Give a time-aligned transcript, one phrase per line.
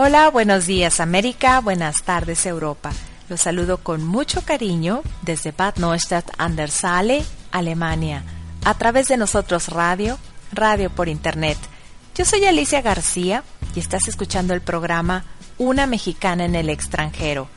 [0.00, 2.92] Hola, buenos días América, buenas tardes Europa.
[3.28, 8.22] Los saludo con mucho cariño desde Bad Neustadt an der Saale, Alemania,
[8.64, 10.16] a través de nosotros radio,
[10.52, 11.58] radio por internet.
[12.14, 13.42] Yo soy Alicia García
[13.74, 15.24] y estás escuchando el programa
[15.58, 17.48] Una mexicana en el extranjero.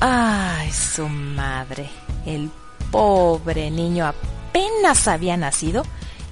[0.00, 1.88] ¡Ay, su madre!
[2.26, 2.50] El
[2.90, 5.84] pobre niño apenas había nacido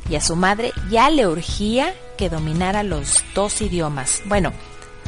[0.08, 4.22] y a su madre ya le urgía que dominara los dos idiomas.
[4.26, 4.52] Bueno,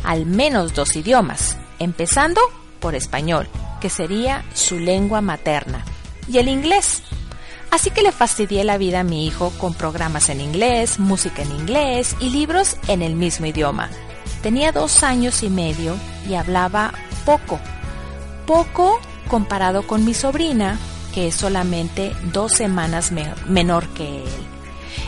[0.05, 2.41] al menos dos idiomas, empezando
[2.81, 3.49] por español,
[3.81, 5.85] que sería su lengua materna,
[6.29, 7.03] y el inglés.
[7.71, 11.53] Así que le fastidié la vida a mi hijo con programas en inglés, música en
[11.53, 13.89] inglés y libros en el mismo idioma.
[14.43, 15.97] Tenía dos años y medio
[16.29, 16.93] y hablaba
[17.25, 17.61] poco.
[18.47, 20.79] Poco comparado con mi sobrina,
[21.15, 24.47] que es solamente dos semanas me menor que él.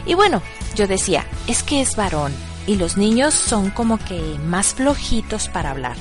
[0.07, 0.43] Y bueno,
[0.75, 2.33] yo decía, es que es varón
[2.67, 5.97] y los niños son como que más flojitos para hablar.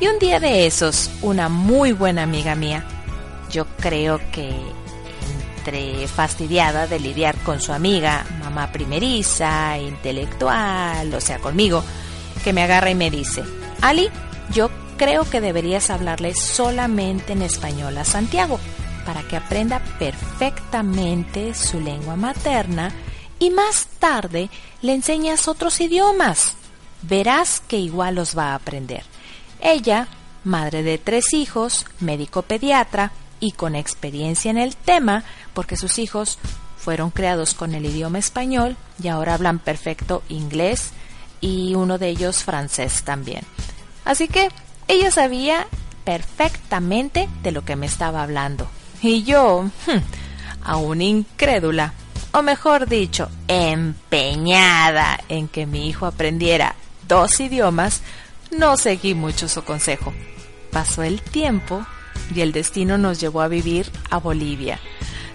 [0.00, 2.84] Y un día de esos, una muy buena amiga mía,
[3.50, 4.52] yo creo que
[5.58, 11.84] entre fastidiada de lidiar con su amiga, mamá primeriza, intelectual, o sea, conmigo,
[12.42, 13.44] que me agarra y me dice,
[13.80, 14.10] Ali,
[14.52, 14.70] yo
[15.02, 18.60] creo que deberías hablarle solamente en español a Santiago
[19.04, 22.92] para que aprenda perfectamente su lengua materna
[23.40, 24.48] y más tarde
[24.80, 26.54] le enseñas otros idiomas.
[27.02, 29.02] Verás que igual los va a aprender.
[29.60, 30.06] Ella,
[30.44, 33.10] madre de tres hijos, médico pediatra
[33.40, 36.38] y con experiencia en el tema, porque sus hijos
[36.76, 40.92] fueron creados con el idioma español y ahora hablan perfecto inglés
[41.40, 43.42] y uno de ellos francés también.
[44.04, 44.48] Así que
[44.92, 45.66] ella sabía
[46.04, 48.68] perfectamente de lo que me estaba hablando.
[49.00, 49.70] Y yo,
[50.62, 51.94] aún incrédula,
[52.32, 56.74] o mejor dicho, empeñada en que mi hijo aprendiera
[57.08, 58.02] dos idiomas,
[58.50, 60.12] no seguí mucho su consejo.
[60.70, 61.86] Pasó el tiempo
[62.34, 64.78] y el destino nos llevó a vivir a Bolivia.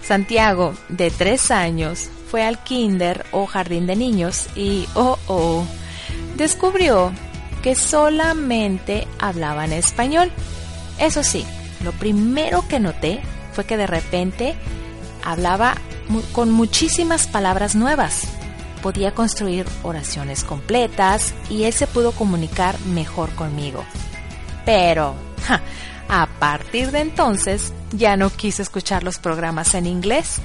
[0.03, 5.65] Santiago, de tres años, fue al kinder o jardín de niños y, oh, oh,
[6.36, 7.12] descubrió
[7.67, 10.31] que solamente hablaban español.
[10.99, 11.45] Eso sí,
[11.83, 13.19] lo primero que noté
[13.51, 14.55] fue que de repente
[15.25, 15.75] hablaba
[16.31, 18.21] con muchísimas palabras nuevas.
[18.81, 23.83] Podía construir oraciones completas y él se pudo comunicar mejor conmigo.
[24.65, 25.13] Pero,
[26.07, 30.37] a partir de entonces, ya no quise escuchar los programas en inglés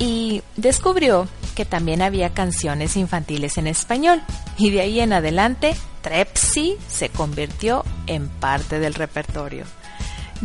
[0.00, 4.20] y descubrió que también había canciones infantiles en español
[4.56, 5.76] y de ahí en adelante
[6.08, 9.66] Trepsi se convirtió en parte del repertorio.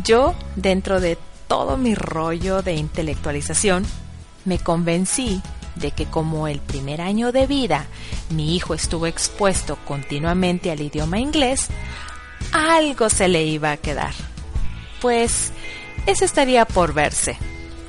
[0.03, 1.17] Yo, dentro de
[1.47, 3.85] todo mi rollo de intelectualización,
[4.43, 5.41] me convencí
[5.75, 7.85] de que como el primer año de vida
[8.29, 11.69] mi hijo estuvo expuesto continuamente al idioma inglés,
[12.51, 14.13] algo se le iba a quedar.
[14.99, 15.53] Pues
[16.05, 17.37] eso estaría por verse.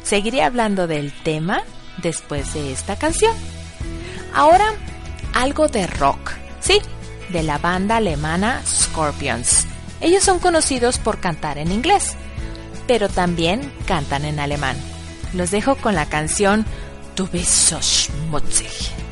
[0.05, 1.65] Seguiré hablando del tema
[2.01, 3.35] después de esta canción.
[4.33, 4.67] Ahora,
[5.33, 6.81] algo de rock, sí,
[7.35, 9.67] de la banda alemana Scorpions.
[10.01, 12.15] Ellos son conocidos por cantar en inglés,
[12.87, 14.77] pero también cantan en alemán.
[15.35, 16.65] Los dejo con la canción
[17.17, 19.04] Du bist so schmutzig.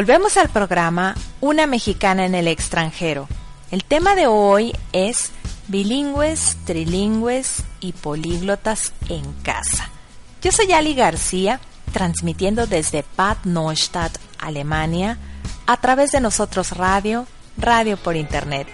[0.00, 3.28] Volvemos al programa Una mexicana en el extranjero.
[3.70, 5.30] El tema de hoy es
[5.68, 9.90] bilingües, trilingües y políglotas en casa.
[10.40, 11.60] Yo soy Ali García,
[11.92, 15.18] transmitiendo desde Bad Neustadt, Alemania,
[15.66, 17.26] a través de Nosotros Radio,
[17.58, 18.68] radio por Internet.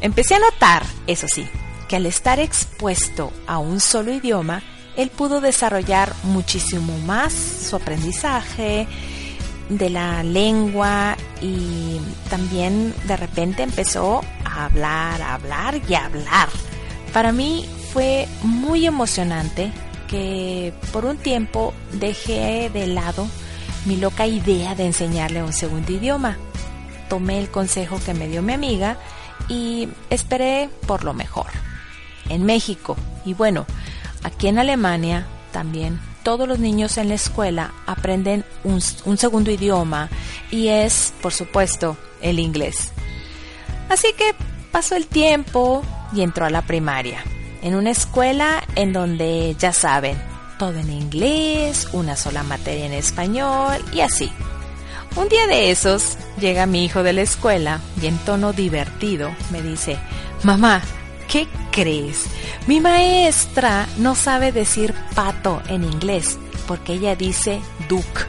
[0.01, 1.47] Empecé a notar, eso sí,
[1.87, 4.61] que al estar expuesto a un solo idioma,
[4.97, 8.87] él pudo desarrollar muchísimo más su aprendizaje,
[9.69, 11.99] de la lengua y
[12.29, 16.49] también de repente empezó a hablar, a hablar y a hablar.
[17.13, 19.71] Para mí fue muy emocionante
[20.07, 23.27] que por un tiempo dejé de lado
[23.85, 26.37] mi loca idea de enseñarle un segundo idioma.
[27.09, 28.97] Tomé el consejo que me dio mi amiga
[29.49, 31.47] y esperé por lo mejor.
[32.29, 33.65] En México y bueno,
[34.23, 40.09] aquí en Alemania también todos los niños en la escuela aprenden un, segundo idioma
[40.51, 42.91] y es, por supuesto, el inglés.
[43.87, 44.35] Así que
[44.69, 47.23] pasó el tiempo y entró a la primaria,
[47.61, 50.21] en una escuela en donde, ya saben,
[50.59, 54.29] todo en inglés, una sola materia en español y así.
[55.15, 59.61] Un día de esos llega mi hijo de la escuela y en tono divertido me
[59.61, 59.97] dice,
[60.43, 60.81] mamá,
[61.27, 61.45] ¿Qué
[61.77, 62.25] crees?
[62.65, 68.27] Mi maestra no sabe decir pato en inglés porque ella dice duck.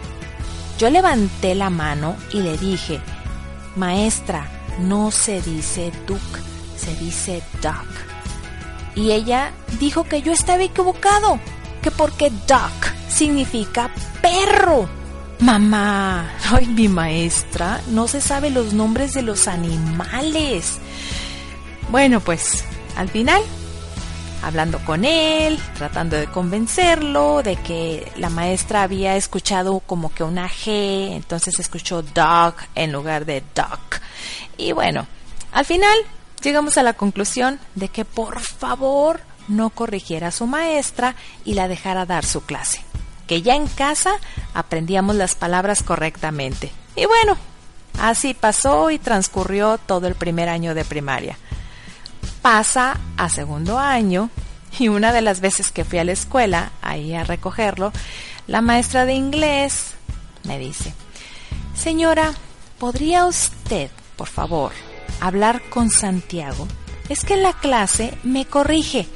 [0.79, 3.01] Yo levanté la mano y le dije,
[3.75, 4.47] maestra,
[4.81, 6.21] no se dice duck,
[6.77, 7.89] se dice duck.
[8.95, 11.41] Y ella dijo que yo estaba equivocado,
[11.83, 13.91] que porque duck significa
[14.21, 14.89] perro.
[15.41, 20.79] Mamá, ay, mi maestra no se sabe los nombres de los animales.
[21.91, 22.65] Bueno, pues
[22.99, 23.41] al final,
[24.43, 30.49] hablando con él, tratando de convencerlo de que la maestra había escuchado como que una
[30.49, 34.01] G, entonces escuchó dog en lugar de duck.
[34.57, 35.07] Y bueno,
[35.53, 35.97] al final
[36.43, 41.15] llegamos a la conclusión de que por favor no corrigiera a su maestra
[41.45, 42.83] y la dejara dar su clase.
[43.29, 44.11] Que ya en casa
[44.55, 46.73] aprendíamos las palabras correctamente.
[46.97, 47.37] Y bueno,
[48.01, 51.39] así pasó y transcurrió todo el primer año de primaria
[52.49, 54.31] pasa a segundo año
[54.79, 57.93] y una de las veces que fui a la escuela, ahí a recogerlo,
[58.47, 59.91] la maestra de inglés
[60.45, 60.95] me dice,
[61.75, 62.33] señora,
[62.79, 64.73] ¿podría usted, por favor,
[65.21, 66.67] hablar con Santiago?
[67.11, 69.07] Es que en la clase me corrige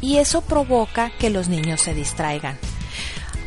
[0.00, 2.56] y eso provoca que los niños se distraigan.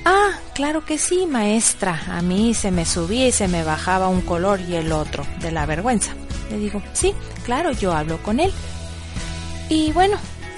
[0.06, 2.00] Ah, claro que sí, maestra.
[2.10, 5.52] A mí se me subía y se me bajaba un color y el otro, de
[5.52, 6.14] la vergüenza.
[6.52, 8.54] Le digo, sí, claro, yo hablo con él.
[9.72, 10.18] Y bueno,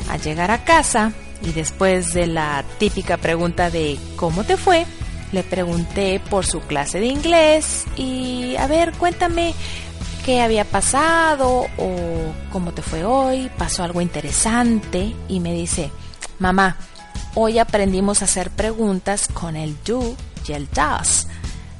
[0.10, 4.88] al llegar a casa y después de la típica pregunta de ¿cómo te fue?
[5.32, 9.53] Le pregunté por su clase de inglés y a ver, cuéntame
[10.25, 11.96] qué había pasado o
[12.51, 15.91] cómo te fue hoy, pasó algo interesante y me dice,
[16.39, 16.77] mamá,
[17.36, 20.15] hoy aprendimos a hacer preguntas con el do
[20.48, 21.27] y el does.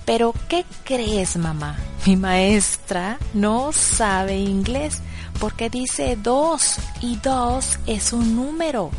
[0.06, 1.80] Pero ¿qué crees, mamá?
[2.06, 5.02] Mi maestra no sabe inglés
[5.43, 8.91] porque dice dos y dos es un número.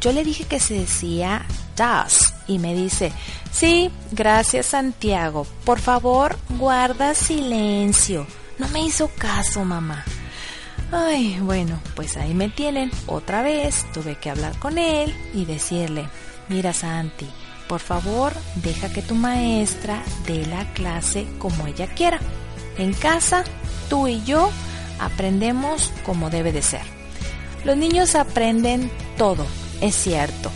[0.00, 3.12] Yo le dije que se decía das y me dice,
[3.52, 8.26] sí, gracias Santiago, por favor guarda silencio.
[8.58, 10.04] No me hizo caso, mamá.
[10.90, 12.90] Ay, bueno, pues ahí me tienen.
[13.06, 16.08] Otra vez tuve que hablar con él y decirle,
[16.48, 17.28] mira Santi,
[17.68, 22.18] por favor deja que tu maestra dé la clase como ella quiera.
[22.76, 23.44] En casa,
[23.88, 24.50] tú y yo
[24.98, 26.82] aprendemos como debe de ser.
[27.64, 29.46] Los niños aprenden todo,
[29.80, 30.50] es cierto.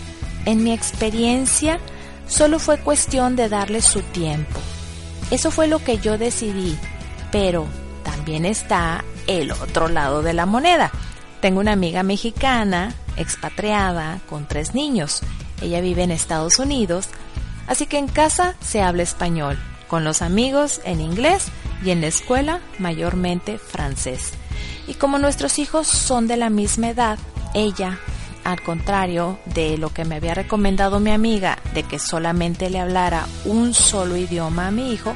[0.44, 1.80] En mi experiencia,
[2.28, 4.61] solo fue cuestión de darles su tiempo.
[5.30, 6.76] Eso fue lo que yo decidí,
[7.32, 7.66] pero
[8.04, 10.90] también está el otro lado de la moneda.
[11.40, 15.23] Tengo una amiga mexicana, expatriada, con tres niños.
[15.62, 17.09] Ella vive en Estados Unidos,
[17.66, 21.50] así que en casa se habla español, con los amigos en inglés
[21.84, 24.32] y en la escuela mayormente francés.
[24.87, 27.18] Y como nuestros hijos son de la misma edad,
[27.54, 27.99] ella,
[28.44, 33.26] al contrario de lo que me había recomendado mi amiga de que solamente le hablara
[33.44, 35.14] un solo idioma a mi hijo,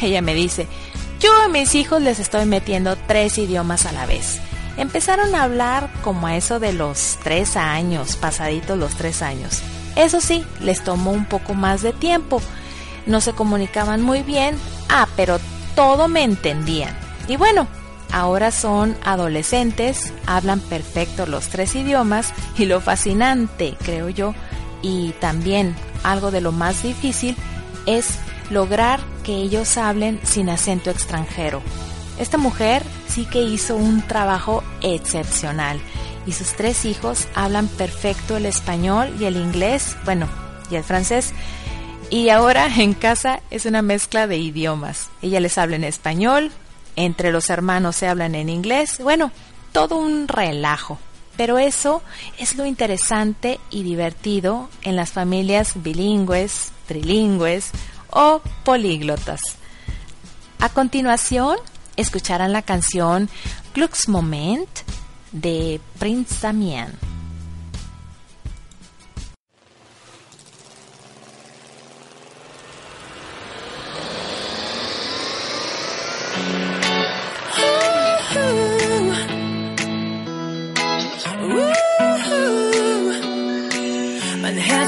[0.00, 0.66] ella me dice,
[1.20, 4.40] Yo a mis hijos les estoy metiendo tres idiomas a la vez.
[4.76, 9.60] Empezaron a hablar como a eso de los tres años, pasaditos los tres años.
[9.96, 12.40] Eso sí, les tomó un poco más de tiempo.
[13.04, 14.56] No se comunicaban muy bien,
[14.88, 15.38] ah, pero
[15.74, 16.96] todo me entendían.
[17.28, 17.66] Y bueno,
[18.12, 24.34] ahora son adolescentes, hablan perfecto los tres idiomas y lo fascinante, creo yo,
[24.82, 27.36] y también algo de lo más difícil
[27.86, 28.18] es
[28.50, 31.62] lograr que ellos hablen sin acento extranjero.
[32.18, 35.80] Esta mujer sí que hizo un trabajo excepcional
[36.26, 40.28] y sus tres hijos hablan perfecto el español y el inglés, bueno,
[40.70, 41.32] y el francés.
[42.10, 45.10] Y ahora en casa es una mezcla de idiomas.
[45.22, 46.50] Ella les habla en español,
[46.96, 49.30] entre los hermanos se hablan en inglés, bueno,
[49.70, 50.98] todo un relajo.
[51.36, 52.02] Pero eso
[52.36, 57.70] es lo interesante y divertido en las familias bilingües, trilingües
[58.10, 59.40] o políglotas.
[60.58, 61.56] A continuación,
[61.96, 63.30] escucharán la canción
[63.72, 64.68] Glücksmoment
[65.30, 67.09] de Prince Damien.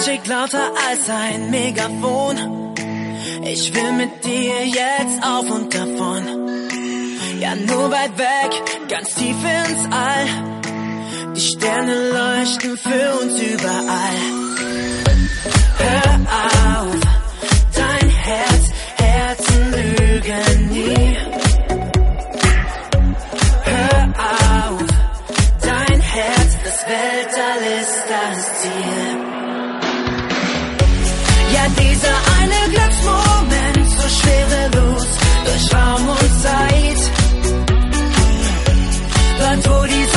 [0.02, 2.74] Schlägt lauter als ein Megafon.
[3.44, 6.22] Ich will mit dir jetzt auf und davon.
[7.38, 10.26] Ja, nur weit weg, ganz tief ins All.
[11.36, 14.18] Die Sterne leuchten für uns überall.
[15.78, 16.96] Hör auf,
[17.76, 18.64] dein Herz,
[18.96, 21.16] Herzen lügen nie.
[23.64, 24.84] Hör auf,
[25.60, 29.21] dein Herz, das Weltall ist das Ziel.
[31.80, 35.06] Dieser eine Glücksmoment, so schwerelos,
[35.44, 37.00] durch Raum und Zeit.
[39.38, 40.11] Dort, wo die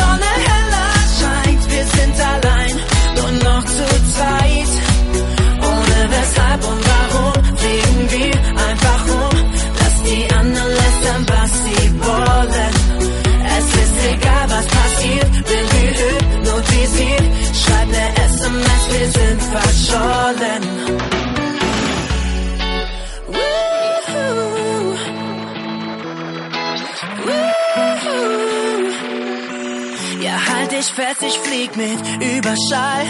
[31.55, 32.01] flieg mit
[32.37, 33.05] Überschall.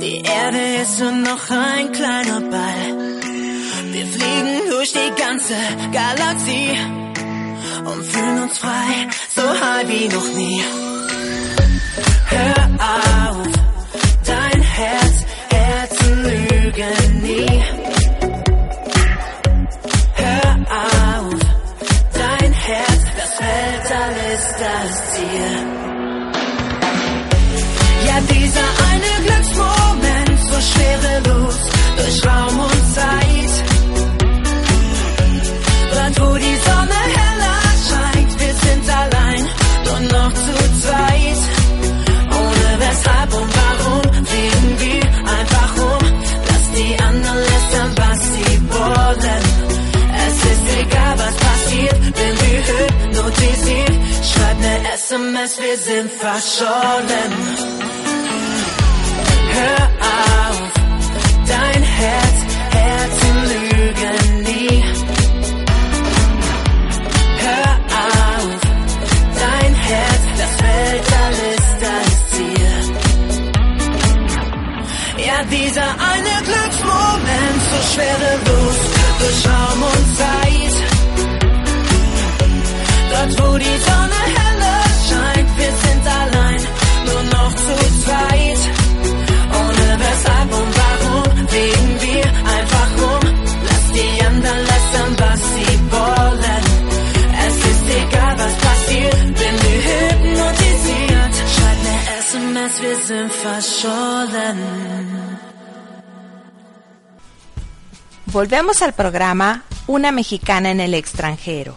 [0.00, 3.20] Die Erde ist nur noch ein kleiner Ball.
[3.92, 5.54] Wir fliegen durch die ganze
[5.92, 6.78] Galaxie
[7.84, 10.62] und fühlen uns frei, so high wie noch nie.
[12.26, 13.48] Hör auf,
[14.24, 15.16] dein Herz,
[15.50, 17.81] Herzen lügen nie.
[30.70, 31.58] Schwerelos,
[31.96, 33.52] durch Raum und Zeit.
[35.92, 39.42] Dort, wo die Sonne heller scheint, wir sind allein,
[39.86, 41.42] nur noch zu zweit.
[42.40, 45.04] Ohne weshalb und warum fliegen wir
[45.36, 46.04] einfach rum.
[46.48, 49.44] Lass die anderen lästern, was sie wollen.
[50.26, 53.96] Es ist egal, was passiert, bin wir hypnotisiert.
[54.30, 57.32] Schreib ne SMS, wir sind verschollen.
[59.54, 59.84] Hör
[60.18, 60.70] auf,
[61.46, 62.38] dein Herz,
[62.70, 64.84] Herzen lügen nie.
[67.44, 67.72] Hör
[68.04, 68.60] auf,
[69.44, 72.74] dein Herz, das Weltall ist das Ziel.
[75.26, 78.78] Ja, dieser eine Glücksmoment, so schwerelos,
[79.20, 80.74] durch Raum und Zeit.
[83.10, 84.51] Dort, wo die Sonne heller
[108.26, 111.76] Volvemos al programa Una mexicana en el extranjero.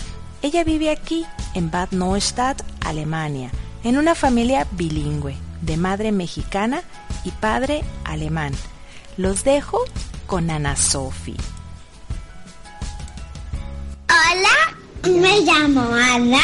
[0.43, 1.25] Ella vive aquí,
[1.55, 3.51] en Bad Neustadt, Alemania,
[3.85, 6.83] en una familia bilingüe, de madre mexicana
[7.25, 8.53] y padre alemán.
[9.17, 9.85] Los dejo
[10.27, 11.37] con Ana Sofi.
[14.09, 16.43] Hola, me llamo Ana,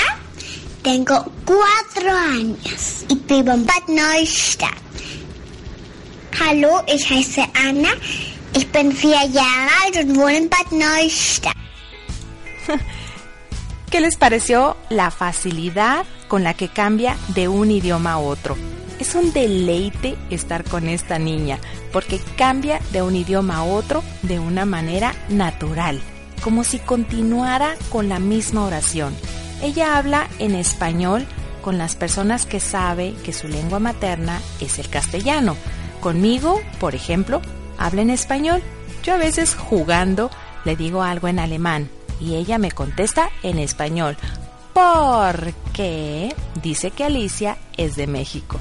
[0.82, 4.83] tengo cuatro años y vivo en Bad Neustadt.
[6.40, 7.90] Hallo, ich heiße Anna,
[8.56, 11.54] ich bin vier Jahre alt und wohne in Bad Neustadt.
[13.90, 18.56] ¿Qué les pareció la facilidad con la que cambia de un idioma a otro?
[18.98, 21.58] Es un deleite estar con esta niña
[21.92, 26.00] porque cambia de un idioma a otro de una manera natural,
[26.42, 29.14] como si continuara con la misma oración.
[29.62, 31.26] Ella habla en español
[31.62, 35.56] con las personas que sabe que su lengua materna es el castellano.
[36.04, 37.40] Conmigo, por ejemplo,
[37.78, 38.62] habla en español.
[39.04, 40.30] Yo a veces jugando
[40.66, 41.88] le digo algo en alemán
[42.20, 44.18] y ella me contesta en español.
[44.74, 48.60] Porque dice que Alicia es de México.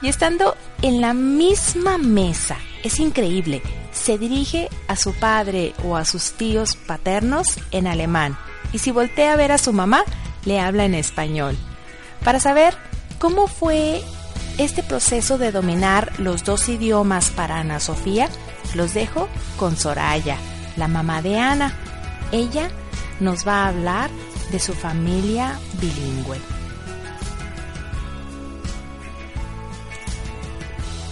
[0.00, 3.60] Y estando en la misma mesa, es increíble,
[3.92, 8.38] se dirige a su padre o a sus tíos paternos en alemán.
[8.72, 10.04] Y si voltea a ver a su mamá,
[10.46, 11.54] le habla en español.
[12.24, 12.74] Para saber
[13.18, 14.02] cómo fue
[14.58, 18.28] este proceso de dominar los dos idiomas para Ana Sofía,
[18.74, 20.36] los dejo con Soraya,
[20.76, 21.72] la mamá de Ana.
[22.32, 22.68] Ella
[23.20, 24.10] nos va a hablar
[24.50, 26.38] de su familia bilingüe.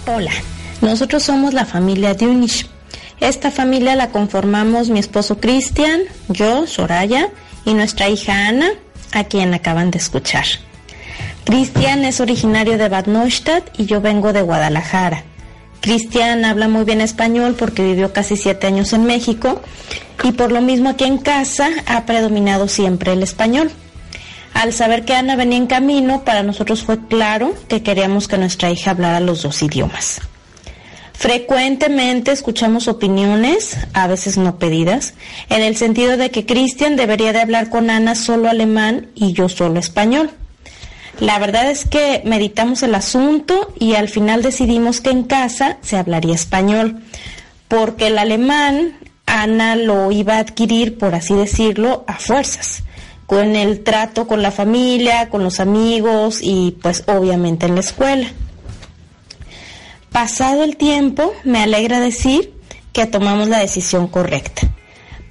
[0.06, 0.32] Hola,
[0.80, 2.68] nosotros somos la familia Dunish.
[3.20, 7.30] Esta familia la conformamos mi esposo Cristian, yo, Soraya,
[7.64, 8.70] y nuestra hija Ana,
[9.12, 10.44] a quien acaban de escuchar.
[11.46, 15.22] Cristian es originario de Bad Neustadt y yo vengo de Guadalajara.
[15.80, 19.62] Cristian habla muy bien español porque vivió casi siete años en México
[20.24, 23.70] y por lo mismo aquí en casa ha predominado siempre el español.
[24.54, 28.72] Al saber que Ana venía en camino, para nosotros fue claro que queríamos que nuestra
[28.72, 30.20] hija hablara los dos idiomas.
[31.12, 35.14] Frecuentemente escuchamos opiniones, a veces no pedidas,
[35.48, 39.48] en el sentido de que Cristian debería de hablar con Ana solo alemán y yo
[39.48, 40.32] solo español.
[41.20, 45.96] La verdad es que meditamos el asunto y al final decidimos que en casa se
[45.96, 47.02] hablaría español,
[47.68, 52.84] porque el alemán Ana lo iba a adquirir, por así decirlo, a fuerzas,
[53.26, 58.28] con el trato con la familia, con los amigos y pues obviamente en la escuela.
[60.12, 62.54] Pasado el tiempo, me alegra decir
[62.92, 64.75] que tomamos la decisión correcta.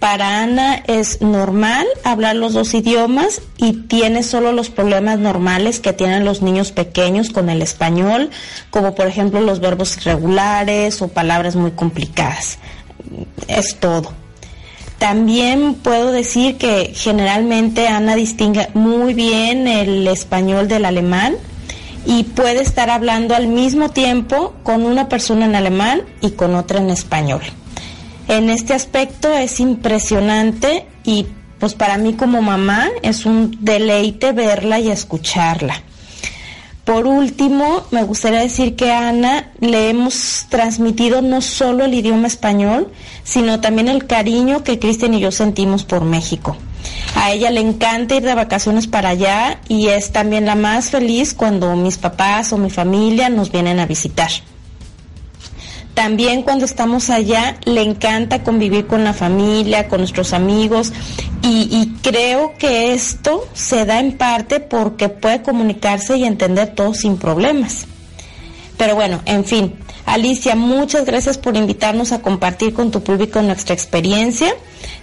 [0.05, 5.93] Para Ana es normal hablar los dos idiomas y tiene solo los problemas normales que
[5.93, 8.29] tienen los niños pequeños con el español,
[8.69, 12.59] como por ejemplo los verbos irregulares o palabras muy complicadas.
[13.47, 14.13] Es todo.
[14.99, 21.35] También puedo decir que generalmente Ana distingue muy bien el español del alemán
[22.05, 26.77] y puede estar hablando al mismo tiempo con una persona en alemán y con otra
[26.77, 27.41] en español.
[28.27, 31.27] En este aspecto es impresionante y
[31.59, 35.81] pues para mí como mamá es un deleite verla y escucharla.
[36.85, 42.27] Por último, me gustaría decir que a Ana le hemos transmitido no solo el idioma
[42.27, 42.91] español,
[43.23, 46.55] sino también el cariño que Cristian y yo sentimos por México.
[47.15, 51.33] A ella le encanta ir de vacaciones para allá y es también la más feliz
[51.33, 54.29] cuando mis papás o mi familia nos vienen a visitar.
[55.95, 60.93] También cuando estamos allá le encanta convivir con la familia, con nuestros amigos
[61.41, 66.93] y, y, creo que esto se da en parte porque puede comunicarse y entender todo
[66.93, 67.87] sin problemas.
[68.77, 69.73] Pero bueno, en fin,
[70.05, 74.53] Alicia, muchas gracias por invitarnos a compartir con tu público nuestra experiencia.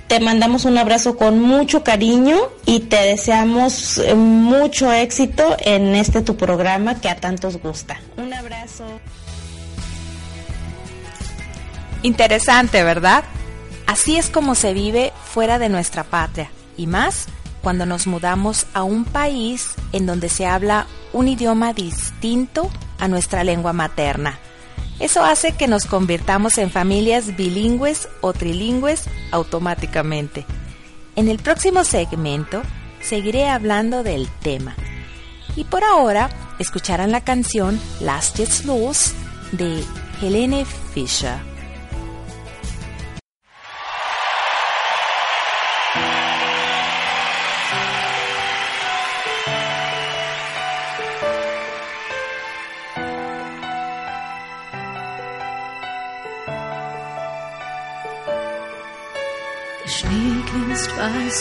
[0.07, 6.23] Te mandamos un abrazo con mucho cariño y te deseamos eh, mucho éxito en este
[6.23, 8.01] tu programa que a tantos gusta.
[8.17, 8.85] Un abrazo.
[12.03, 13.25] Interesante, ¿verdad?
[13.87, 17.27] Así es como se vive fuera de nuestra patria, y más
[17.63, 23.45] cuando nos mudamos a un país en donde se habla un idioma distinto a nuestra
[23.45, 24.39] lengua materna.
[24.99, 30.45] Eso hace que nos convirtamos en familias bilingües o trilingües automáticamente.
[31.17, 32.63] En el próximo segmento
[33.01, 34.75] seguiré hablando del tema.
[35.57, 39.13] Y por ahora escucharán la canción Last Los
[39.53, 39.85] de
[40.23, 41.52] Helene Fischer.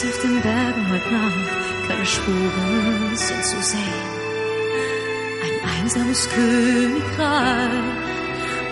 [0.04, 3.82] Auf den Bergen heute Nacht, keine Spuren sind zu sehen.
[5.44, 7.70] Ein einsames Königreich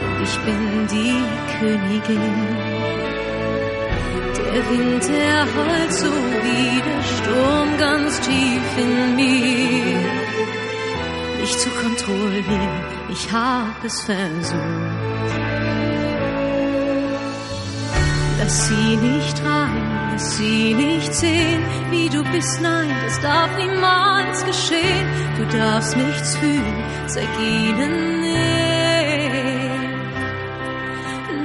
[0.02, 1.22] und ich bin die
[1.58, 2.80] Königin.
[4.52, 10.00] Der Wind, der heult so wie der Sturm ganz tief in mir.
[11.40, 14.56] Mich zu kontrollieren, ich hab es versucht.
[18.40, 22.60] Lass sie nicht rein, lass sie nicht sehen, wie du bist.
[22.60, 25.06] Nein, das darf niemals geschehen.
[25.36, 28.60] Du darfst nichts fühlen, zeig ihnen nicht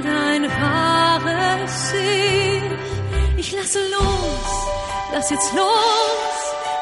[0.06, 2.62] dein wahres Ich.
[3.38, 4.66] Ich lasse los,
[5.12, 6.36] lass jetzt los.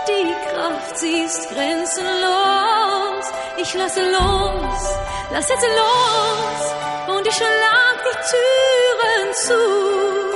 [0.08, 3.24] Die Kraft, sie ist grenzenlos.
[3.56, 4.80] Ich lasse los,
[5.32, 7.16] lass jetzt los.
[7.16, 10.33] Und ich schlag die Türen zu.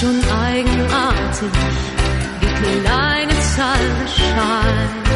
[0.00, 1.54] Schon eigenartig,
[2.40, 5.06] wie kleine Zahl erscheint.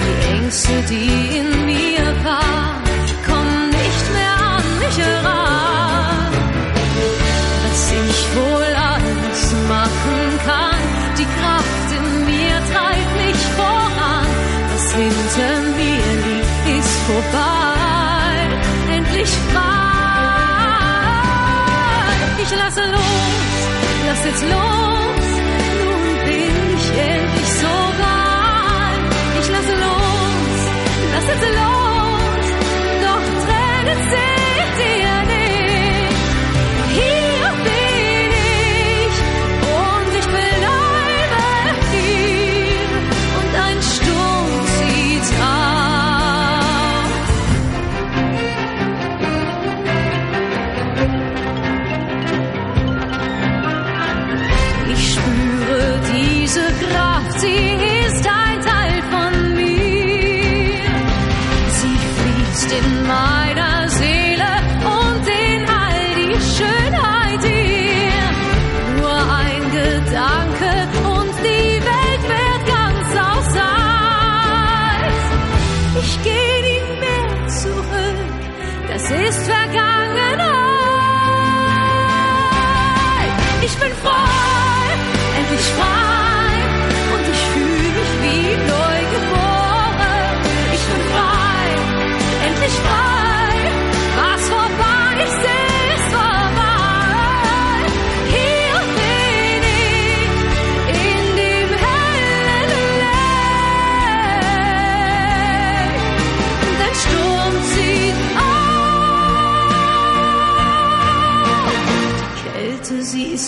[0.00, 2.82] Die Ängste, die in mir waren,
[3.28, 6.32] kommen nicht mehr an mich heran.
[7.62, 10.84] Was ich wohl alles machen kann,
[11.18, 14.28] die Kraft in mir treibt mich voran.
[14.72, 18.32] Was hinter mir liegt, ist vorbei,
[18.96, 19.32] endlich
[24.24, 25.26] lass jetzt los,
[25.80, 29.00] nun bin ich endlich so weit.
[29.40, 30.60] Ich lasse los,
[31.12, 32.46] lass jetzt los,
[33.04, 34.33] doch Tränen seht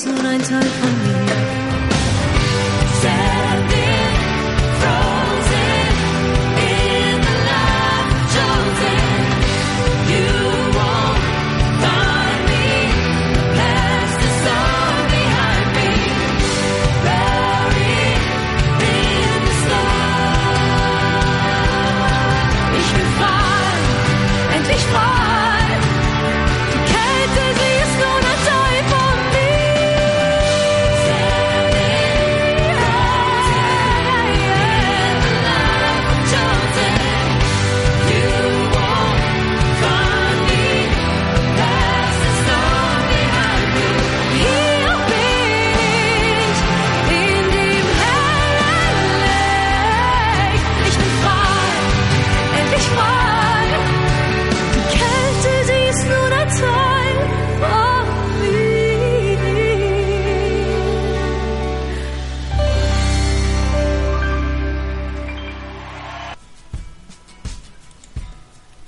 [0.06, 1.15] soon I turn from you.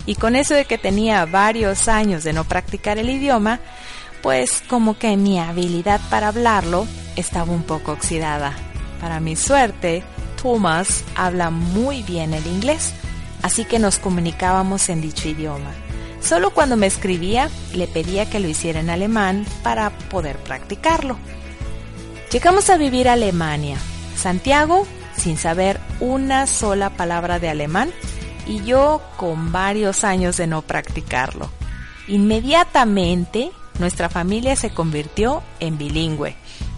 [0.07, 3.61] Y con eso de que tenía varios años de no practicar el idioma,
[4.23, 8.55] pues como que mi habilidad para hablarlo estaba un poco oxidada.
[9.01, 10.05] Para mi suerte,
[10.41, 12.93] Thomas habla muy bien el inglés,
[13.43, 15.73] así que nos comunicábamos en dicho idioma.
[16.21, 21.19] Solo cuando me escribía le pedía que lo hiciera en alemán para poder practicarlo.
[22.31, 23.77] Llegamos a vivir a Alemania,
[24.17, 27.91] Santiago sin saber una sola palabra de alemán
[28.47, 31.51] y yo con varios años de no practicarlo.
[32.09, 36.37] Inmediatamente nuestra familia se convirtió en bilingüe,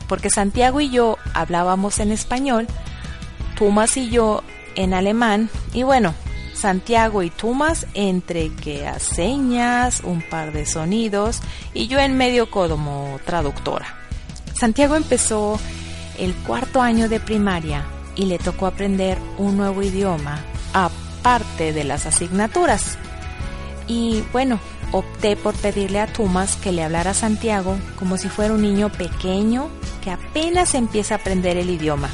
[0.09, 2.67] porque Santiago y yo hablábamos en español,
[3.59, 4.43] Thomas y yo
[4.75, 6.15] en alemán y bueno,
[6.55, 11.41] Santiago y Tumas entre que a señas, un par de sonidos
[11.75, 13.97] y yo en medio como traductora.
[14.55, 15.59] Santiago empezó
[16.19, 17.85] el cuarto año de primaria
[18.17, 22.97] y le tocó aprender un nuevo idioma aparte de las asignaturas.
[23.87, 24.61] Y bueno,
[24.95, 28.93] opté por pedirle a Tumas que le hablara a Santiago como si fuera un niño
[28.93, 29.69] pequeño
[30.05, 32.11] que apenas empieza a aprender el idioma.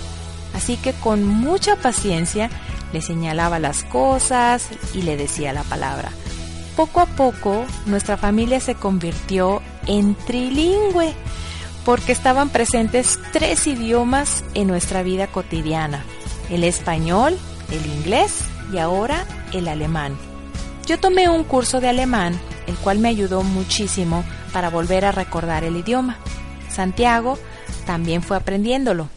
[0.54, 2.48] Así que con mucha paciencia
[2.94, 6.10] le señalaba las cosas y le decía la palabra.
[6.74, 11.12] Poco a poco nuestra familia se convirtió en trilingüe
[11.84, 16.02] porque estaban presentes tres idiomas en nuestra vida cotidiana.
[16.48, 17.36] El español,
[17.70, 18.40] el inglés
[18.72, 20.16] y ahora el alemán.
[20.86, 25.64] Yo tomé un curso de alemán, el cual me ayudó muchísimo para volver a recordar
[25.64, 26.16] el idioma.
[26.70, 27.36] Santiago
[27.84, 29.08] también fue aprendiéndolo,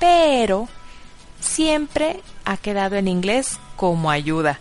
[0.00, 0.68] pero
[1.38, 4.58] siempre ha quedado en inglés como ayuda.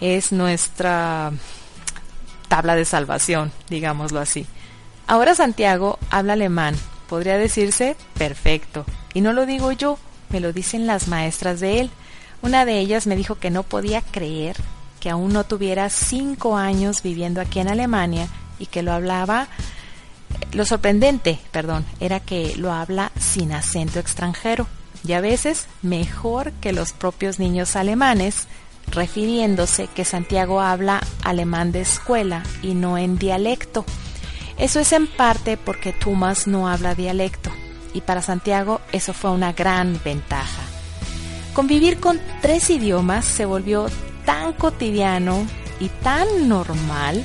[0.00, 1.32] Es nuestra
[2.48, 4.46] tabla de salvación, digámoslo así.
[5.06, 6.74] Ahora Santiago habla alemán,
[7.08, 8.84] podría decirse perfecto.
[9.14, 9.98] Y no lo digo yo,
[10.30, 11.90] me lo dicen las maestras de él.
[12.42, 14.56] Una de ellas me dijo que no podía creer
[15.00, 19.48] que aún no tuviera cinco años viviendo aquí en Alemania y que lo hablaba.
[20.52, 24.66] Lo sorprendente, perdón, era que lo habla sin acento extranjero
[25.06, 28.46] y a veces mejor que los propios niños alemanes,
[28.90, 33.84] refiriéndose que Santiago habla alemán de escuela y no en dialecto.
[34.58, 37.50] Eso es en parte porque Thomas no habla dialecto
[37.94, 40.62] y para Santiago eso fue una gran ventaja.
[41.54, 43.86] Convivir con tres idiomas se volvió
[44.28, 45.46] tan cotidiano
[45.80, 47.24] y tan normal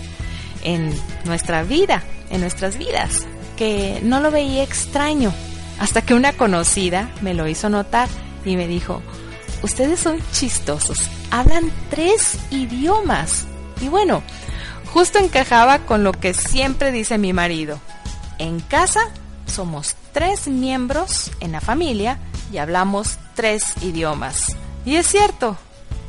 [0.63, 3.25] en nuestra vida, en nuestras vidas,
[3.57, 5.33] que no lo veía extraño
[5.81, 8.07] hasta que una conocida me lo hizo notar
[8.45, 9.01] y me dijo,
[9.63, 13.47] ustedes son chistosos, hablan tres idiomas.
[13.81, 14.23] Y bueno,
[14.93, 17.81] justo encajaba con lo que siempre dice mi marido.
[18.39, 19.09] En casa
[19.45, 22.17] somos tres miembros en la familia
[22.49, 24.55] y hablamos tres idiomas.
[24.85, 25.57] Y es cierto,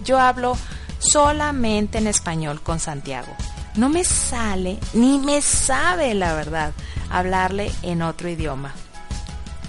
[0.04, 0.57] yo hablo
[1.05, 3.33] solamente en español con Santiago.
[3.77, 6.73] No me sale, ni me sabe la verdad,
[7.11, 8.73] hablarle en otro idioma.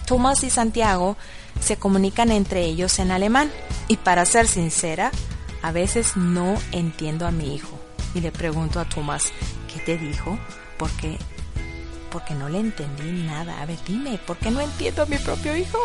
[0.06, 1.18] Thomas y Santiago
[1.60, 3.52] se comunican entre ellos en alemán
[3.88, 5.12] y para ser sincera,
[5.62, 7.80] a veces no entiendo a mi hijo
[8.14, 9.32] y le pregunto a Thomas,
[9.74, 10.38] ¿qué te dijo?
[10.78, 11.18] Porque
[12.16, 13.62] porque no le entendí nada.
[13.62, 15.78] A ver, dime, ¿por qué no entiendo a mi propio hijo?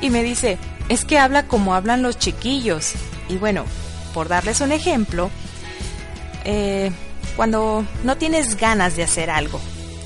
[0.00, 0.56] Y me dice,
[0.88, 2.94] es que habla como hablan los chiquillos.
[3.28, 3.66] Y bueno,
[4.18, 5.30] por darles un ejemplo,
[6.44, 6.90] eh,
[7.36, 9.60] cuando no tienes ganas de hacer algo,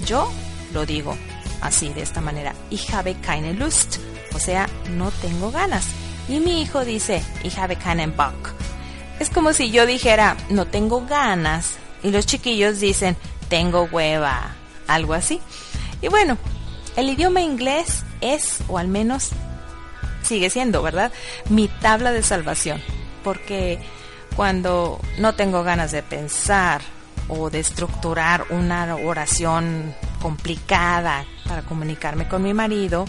[0.04, 0.30] yo
[0.74, 1.16] lo digo,
[1.62, 2.54] así, de esta manera.
[2.68, 3.96] Ich habe keine Lust.
[4.34, 5.86] O sea, no tengo ganas.
[6.28, 8.50] Y mi hijo dice, ich habe keinen Bock.
[9.18, 11.78] Es como si yo dijera, no tengo ganas.
[12.02, 13.16] Y los chiquillos dicen,
[13.48, 14.56] tengo hueva.
[14.88, 15.40] algo así.
[16.02, 16.36] Y bueno,
[16.96, 19.30] el idioma inglés es, o al menos
[20.22, 21.12] sigue siendo, ¿verdad?
[21.48, 22.78] Mi tabla de salvación.
[23.22, 23.78] Porque
[24.36, 26.80] cuando no tengo ganas de pensar
[27.28, 33.06] o de estructurar una oración complicada para comunicarme con mi marido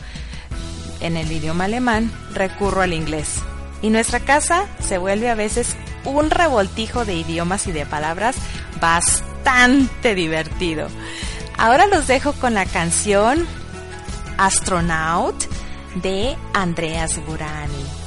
[1.00, 3.42] en el idioma alemán, recurro al inglés.
[3.82, 8.36] Y nuestra casa se vuelve a veces un revoltijo de idiomas y de palabras
[8.80, 10.88] bastante divertido.
[11.58, 13.46] Ahora los dejo con la canción
[14.38, 15.36] Astronaut
[15.96, 18.03] de Andreas Burani.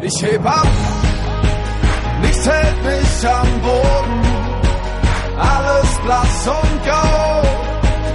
[0.00, 0.68] Ich heb ab,
[2.22, 4.22] nichts hält mich am Boden,
[5.38, 7.42] alles blass und grau,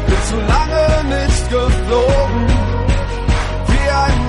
[0.05, 2.47] bin zu lange nicht geflogen,
[3.67, 4.19] wie ein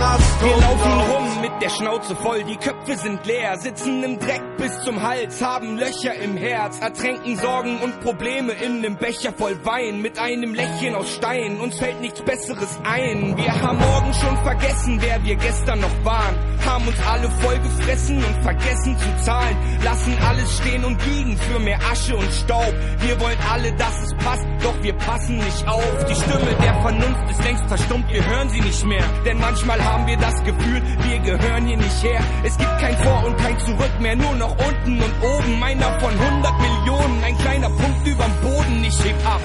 [0.40, 1.29] Wir laufen Astronaut.
[1.41, 5.78] Mit der Schnauze voll, die Köpfe sind leer, sitzen im Dreck bis zum Hals, haben
[5.78, 10.95] Löcher im Herz, ertränken Sorgen und Probleme in einem Becher voll Wein, mit einem Lächeln
[10.95, 13.36] aus Stein, uns fällt nichts Besseres ein.
[13.36, 16.34] Wir haben morgen schon vergessen, wer wir gestern noch waren,
[16.66, 21.59] haben uns alle voll gefressen und vergessen zu zahlen, lassen alles stehen und liegen für
[21.59, 22.74] mehr Asche und Staub.
[23.01, 26.05] Wir wollen alle, dass es passt, doch wir passen nicht auf.
[26.05, 30.07] Die Stimme der Vernunft ist längst verstummt, wir hören sie nicht mehr, denn manchmal haben
[30.07, 32.20] wir das Gefühl, wir gehören hier nicht her.
[32.42, 35.58] Es gibt kein Vor und kein Zurück mehr, nur noch unten und oben.
[35.60, 39.40] Meiner von 100 Millionen, ein kleiner Punkt überm Boden, ich heb ab.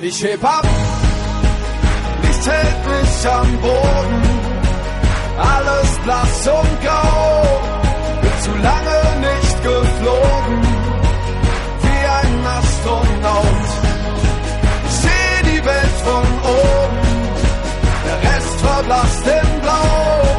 [0.00, 0.66] Ich heb ab,
[2.22, 4.22] nichts hält mich am Boden,
[5.38, 7.60] alles blass und grau,
[8.20, 10.62] bin zu lange nicht geflogen,
[11.82, 13.66] wie ein Astronaut.
[14.86, 16.26] Ich seh die Welt von
[16.60, 17.00] oben,
[18.04, 20.33] der Rest verblasst in Blau.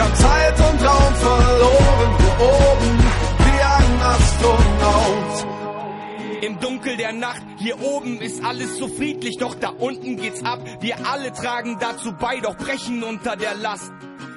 [0.00, 2.98] Hab Zeit und Raum verloren, hier oben,
[3.38, 5.46] wie ein Astronaut.
[6.42, 10.60] Im Dunkel der Nacht, hier oben ist alles so friedlich, doch da unten geht's ab.
[10.80, 13.92] Wir alle tragen dazu bei, doch brechen unter der Last.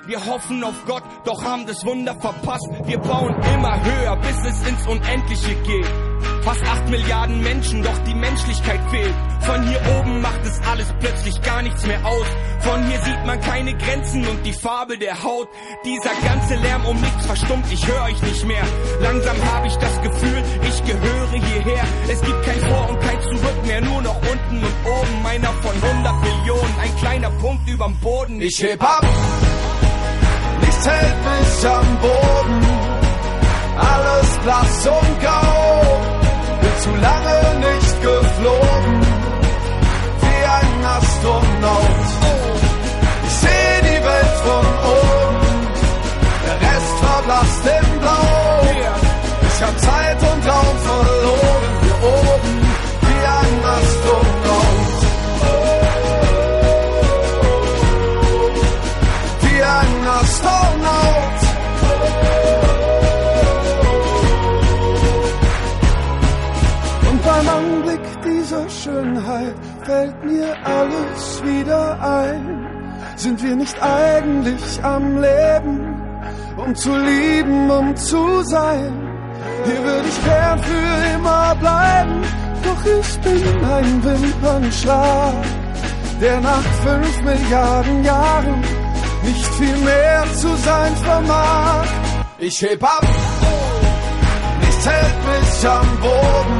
[0.05, 2.67] Wir hoffen auf Gott, doch haben das Wunder verpasst.
[2.85, 6.12] Wir bauen immer höher, bis es ins Unendliche geht.
[6.43, 9.15] Fast acht Milliarden Menschen, doch die Menschlichkeit fehlt.
[9.41, 12.25] Von hier oben macht es alles plötzlich gar nichts mehr aus.
[12.59, 15.49] Von hier sieht man keine Grenzen und die Farbe der Haut.
[15.85, 18.63] Dieser ganze Lärm um nichts verstummt, ich höre euch nicht mehr.
[19.01, 21.83] Langsam habe ich das Gefühl, ich gehöre hierher.
[22.07, 25.23] Es gibt kein Vor und kein Zurück mehr, nur noch unten und oben.
[25.23, 28.41] Meiner von 100 Millionen, ein kleiner Punkt überm Boden.
[28.41, 29.05] Ich heb ab,
[30.61, 32.92] nichts hält mich am Boden,
[33.77, 36.01] alles blass und grau,
[36.61, 39.01] bin zu lange nicht geflogen,
[40.21, 42.07] wie ein Astronaut.
[43.25, 44.65] Ich seh die Welt von
[44.97, 45.12] oben,
[73.23, 75.95] Sind wir nicht eigentlich am Leben,
[76.57, 78.91] um zu lieben, um zu sein?
[79.63, 82.21] Hier würde ich gern für immer bleiben,
[82.65, 85.45] doch ich bin ein Wimpernschlag,
[86.19, 88.61] der nach fünf Milliarden Jahren
[89.23, 91.85] nicht viel mehr zu sein vermag.
[92.39, 93.07] Ich heb ab,
[94.59, 96.59] nichts hält mich am Boden,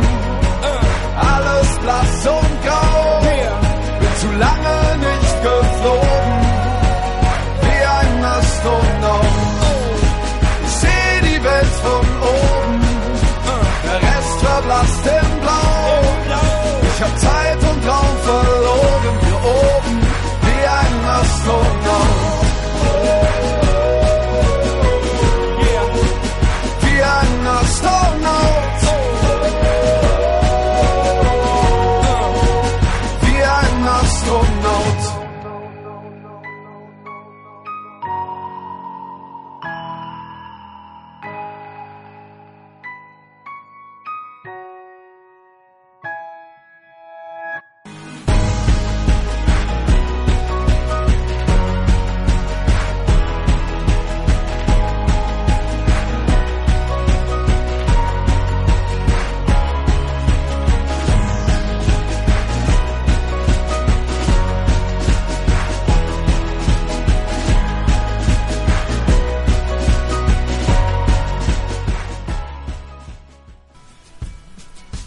[1.18, 3.20] alles blass und grau.
[4.00, 4.78] Bin zu lange
[5.10, 6.23] nicht geflogen,
[10.66, 12.82] Ich seh die Welt von oben,
[13.86, 16.04] der Rest verblasst im Blau.
[16.82, 20.02] Ich hab Zeit und Raum verloren, hier oben,
[20.44, 22.33] wie ein Astronaut.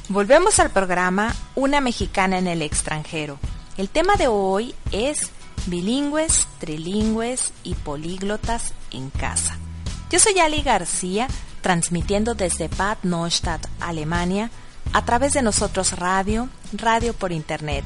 [0.09, 3.41] Volvemos al programa Una mexicana en el extranjero.
[3.77, 5.33] El tema de hoy es
[5.67, 9.59] bilingües, trilingües y políglotas en casa.
[10.09, 11.27] Yo soy Ali García,
[11.61, 14.53] transmitiendo desde Bad Neustadt, Alemania,
[14.93, 17.85] a través de Nosotros Radio, radio por Internet.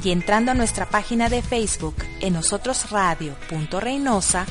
[0.03, 4.45] y entrando a nuestra página de Facebook en nosotros.radio.reinosa,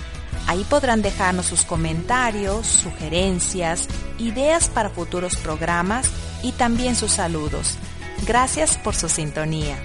[0.47, 3.87] ahí podrán dejarnos sus comentarios, sugerencias,
[4.19, 6.11] ideas para futuros programas
[6.43, 7.77] y también sus saludos.
[8.27, 9.79] Gracias por su sintonía.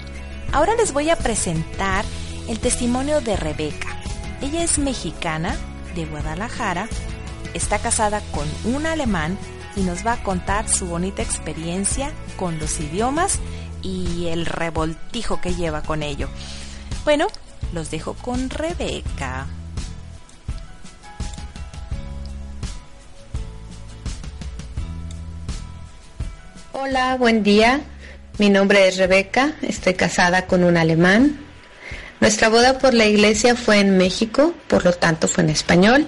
[0.52, 2.04] Ahora les voy a presentar
[2.48, 4.00] el testimonio de Rebeca.
[4.42, 5.56] Ella es mexicana
[5.94, 6.88] de Guadalajara,
[7.54, 9.38] está casada con un alemán
[9.76, 13.40] y nos va a contar su bonita experiencia con los idiomas
[13.84, 16.28] y el revoltijo que lleva con ello.
[17.04, 17.28] Bueno,
[17.72, 19.46] los dejo con Rebeca.
[26.72, 27.80] Hola, buen día.
[28.38, 31.38] Mi nombre es Rebeca, estoy casada con un alemán.
[32.20, 36.06] Nuestra boda por la iglesia fue en México, por lo tanto fue en español.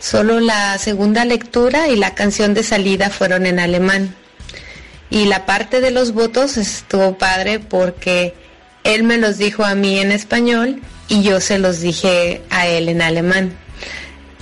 [0.00, 4.16] Solo la segunda lectura y la canción de salida fueron en alemán.
[5.10, 8.34] Y la parte de los votos estuvo padre porque
[8.84, 12.88] él me los dijo a mí en español y yo se los dije a él
[12.88, 13.56] en alemán.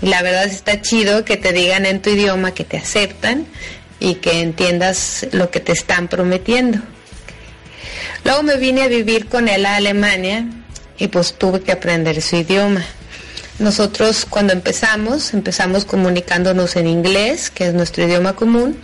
[0.01, 3.47] La verdad está chido que te digan en tu idioma que te aceptan
[4.01, 6.81] y que entiendas lo que te están prometiendo.
[8.25, 10.45] Luego me vine a vivir con él a Alemania
[10.99, 12.85] y pues tuve que aprender su idioma.
[13.63, 18.77] Nosotros cuando empezamos, empezamos comunicándonos en inglés, que es nuestro idioma común,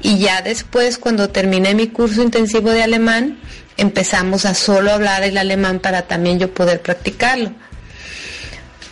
[0.00, 3.40] y ya después cuando terminé mi curso intensivo de alemán,
[3.76, 7.52] empezamos a solo hablar el alemán para también yo poder practicarlo.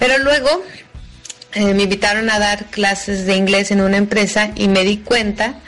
[0.00, 0.64] Pero luego
[1.52, 5.60] eh, me invitaron a dar clases de inglés en una empresa y me di cuenta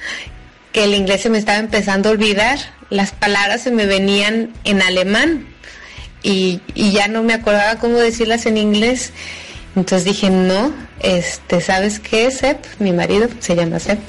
[0.73, 2.59] que el inglés se me estaba empezando a olvidar,
[2.91, 5.47] las palabras se me venían en alemán
[6.25, 9.13] y, y ya no me acordaba cómo decirlas en inglés.
[9.75, 12.65] Entonces dije, no, este, ¿sabes qué, Sep?
[12.79, 14.01] Mi marido se llama Sep.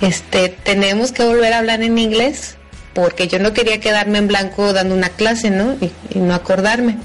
[0.00, 2.56] Este, tenemos que volver a hablar en inglés
[2.94, 5.74] porque yo no quería quedarme en blanco dando una clase, ¿no?
[5.80, 6.96] Y, y no acordarme.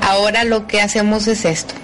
[0.00, 1.74] Ahora lo que hacemos es esto.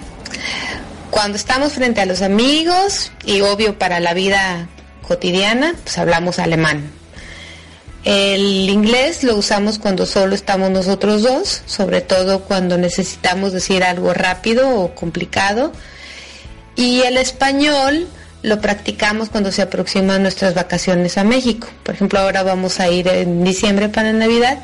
[1.09, 4.67] Cuando estamos frente a los amigos y obvio para la vida
[5.01, 6.98] cotidiana, pues hablamos alemán.
[8.05, 14.13] El inglés lo usamos cuando solo estamos nosotros dos, sobre todo cuando necesitamos decir algo
[14.13, 15.73] rápido o complicado.
[16.75, 18.07] Y el español
[18.41, 21.67] lo practicamos cuando se aproximan nuestras vacaciones a México.
[21.83, 24.59] Por ejemplo, ahora vamos a ir en diciembre para Navidad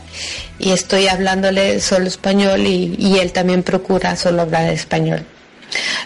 [0.57, 5.25] y estoy hablándole solo español y, él también procura solo hablar español.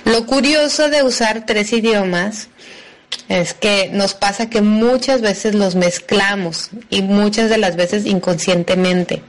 [0.06, 2.48] Lo curioso de usar tres idiomas
[3.28, 9.22] es que nos pasa que muchas veces los mezclamos y muchas de las veces inconscientemente.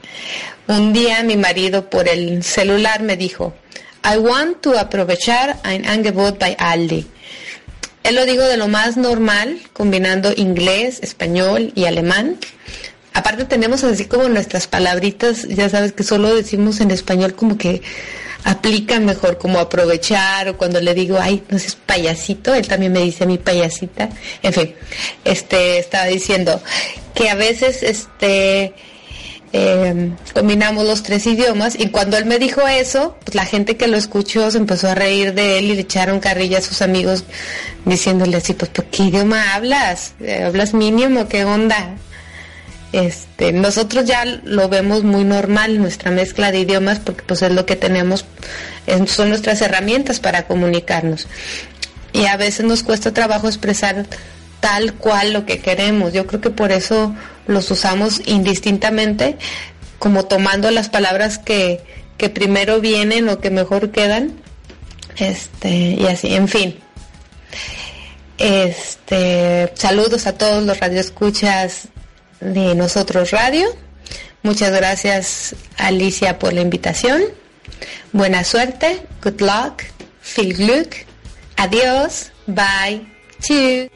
[0.67, 3.53] Un día mi marido por el celular me dijo,
[4.03, 7.05] I want to aprovechar ein Angebot bei Aldi.
[8.03, 12.37] Él lo digo de lo más normal, combinando inglés, español y alemán.
[13.13, 17.83] Aparte tenemos así como nuestras palabritas, ya sabes que solo decimos en español como que
[18.43, 23.01] aplica mejor como aprovechar o cuando le digo, ay, no es payasito, él también me
[23.01, 24.09] dice mi payasita.
[24.41, 24.75] En fin,
[25.23, 26.61] este, estaba diciendo
[27.13, 28.73] que a veces, este,
[29.53, 33.87] eh, combinamos los tres idiomas y cuando él me dijo eso, pues la gente que
[33.87, 37.25] lo escuchó se empezó a reír de él y le echaron carrilla a sus amigos
[37.85, 40.13] diciéndole así, pues, ¿qué idioma hablas?
[40.45, 41.27] ¿Hablas mínimo?
[41.27, 41.95] ¿Qué onda?
[42.93, 47.65] Este, nosotros ya lo vemos muy normal nuestra mezcla de idiomas porque pues es lo
[47.65, 48.25] que tenemos,
[49.07, 51.27] son nuestras herramientas para comunicarnos.
[52.13, 54.05] Y a veces nos cuesta trabajo expresar
[54.59, 56.11] tal cual lo que queremos.
[56.11, 57.15] Yo creo que por eso
[57.47, 59.37] los usamos indistintamente,
[59.97, 61.79] como tomando las palabras que,
[62.17, 64.33] que primero vienen o que mejor quedan.
[65.15, 66.77] Este, y así, en fin.
[68.37, 71.87] Este, saludos a todos los radioescuchas
[72.41, 73.67] de Nosotros Radio.
[74.43, 77.21] Muchas gracias Alicia por la invitación.
[78.11, 79.83] Buena suerte, good luck,
[80.35, 80.95] viel Glück,
[81.55, 83.05] adiós, bye,
[83.39, 83.89] tschüss.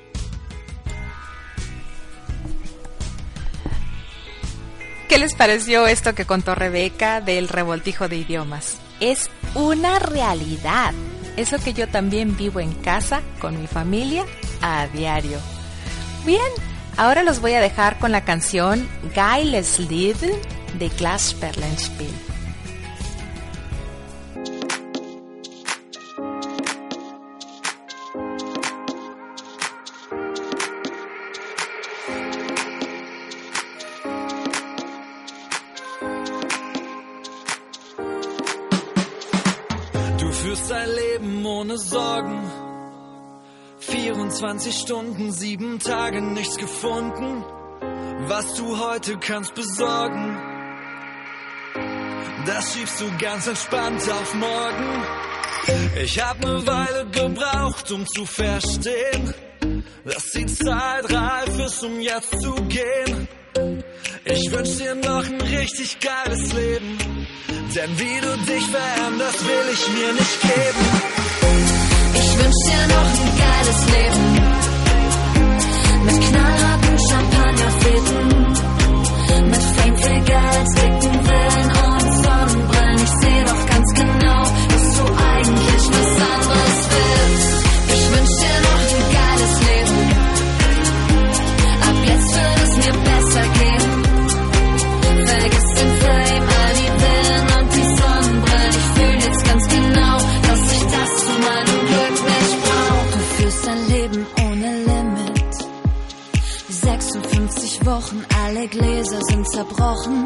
[5.10, 8.78] ¿Qué les pareció esto que contó Rebeca del revoltijo de idiomas?
[9.00, 10.94] Es una realidad.
[11.38, 14.26] Es lo que yo también vivo en casa con mi familia
[14.62, 15.38] a diario.
[16.26, 16.42] Bien,
[16.98, 20.16] Ahora los voy a dejar con la canción Geiles Lied
[20.80, 22.14] de Glassperlenspiel.
[40.18, 40.32] Du
[40.96, 42.55] Leben ohne Sorgen
[44.16, 47.44] 24 Stunden, sieben Tage, nichts gefunden,
[48.28, 50.38] was du heute kannst besorgen.
[52.46, 55.04] Das schiebst du ganz entspannt auf morgen.
[56.02, 59.34] Ich hab ne Weile gebraucht, um zu verstehen,
[60.06, 63.28] dass die Zeit reif ist, um jetzt zu gehen.
[64.24, 66.98] Ich wünsch dir noch ein richtig geiles Leben,
[67.76, 71.85] denn wie du dich veränderst, will ich mir nicht geben.
[72.16, 74.26] Ich wünsch dir noch ein geiles Leben.
[76.06, 78.20] Mit knallharten Champagnerfäden.
[79.52, 83.00] Mit Fame für Geld, dicken Villen und Sonnenbrillen.
[83.04, 84.42] Ich seh doch ganz genau,
[84.72, 87.54] dass du eigentlich was anderes willst.
[87.94, 88.85] Ich wünsch dir noch
[108.66, 110.26] Alle Gläser sind zerbrochen.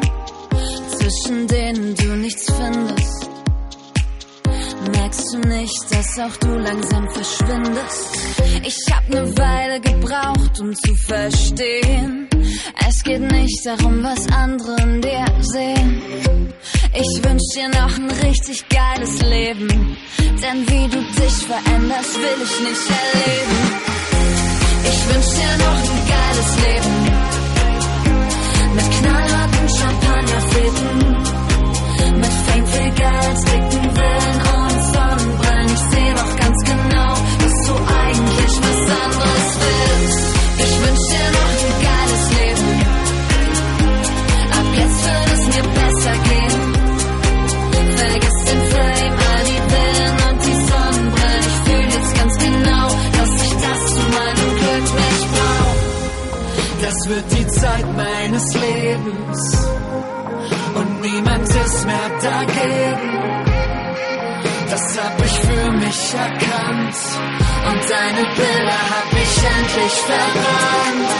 [0.96, 3.28] Zwischen denen du nichts findest.
[4.96, 8.16] Merkst du nicht, dass auch du langsam verschwindest?
[8.64, 12.28] Ich hab ne Weile gebraucht, um zu verstehen.
[12.88, 16.02] Es geht nicht darum, was andere in dir sehen.
[16.94, 19.98] Ich wünsch dir noch ein richtig geiles Leben.
[20.18, 23.58] Denn wie du dich veränderst, will ich nicht erleben.
[24.84, 27.09] Ich wünsch dir noch ein geiles Leben.
[28.80, 30.88] Mit knallharten Champagnerfäden.
[32.18, 34.59] Mit Fame viel Geld, dicken Villen und
[57.10, 59.66] wird die Zeit meines Lebens
[60.76, 63.10] und niemand ist mehr dagegen.
[64.70, 66.96] Das hab ich für mich erkannt
[67.68, 71.10] und deine Bilder hab ich endlich verbrannt.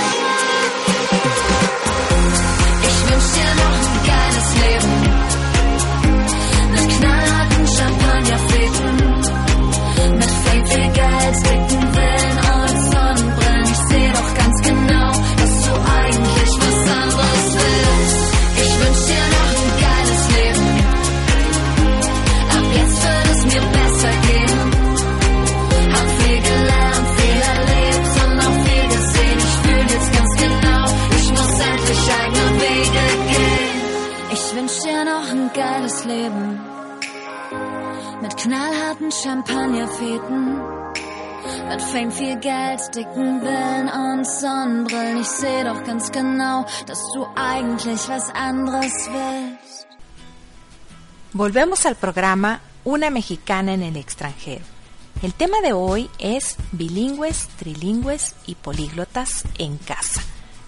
[2.88, 4.99] Ich wünsch dir noch ein geiles Leben.
[51.32, 54.64] Volvemos al programa Una mexicana en el extranjero.
[55.22, 60.22] El tema de hoy es bilingües, trilingües y políglotas en casa.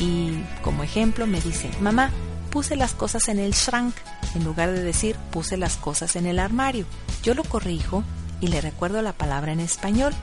[0.00, 2.10] Y como ejemplo me dice, mamá,
[2.50, 3.94] puse las cosas en el Schrank,
[4.34, 6.86] en lugar de decir puse las cosas en el armario.
[7.22, 8.04] Yo lo corrijo
[8.40, 10.14] y le recuerdo la palabra en español.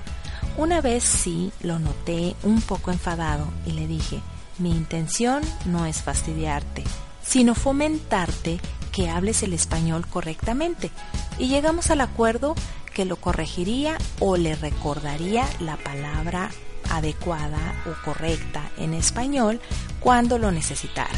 [0.58, 4.22] Una vez sí lo noté un poco enfadado y le dije,
[4.58, 6.84] mi intención no es fastidiarte,
[7.22, 8.60] sino fomentarte
[8.92, 10.92] que hables el español correctamente.
[11.38, 12.56] Y llegamos al acuerdo
[12.94, 16.50] que lo corregiría o le recordaría la palabra
[16.90, 19.60] adecuada o correcta en español
[20.00, 21.14] cuando lo necesitara.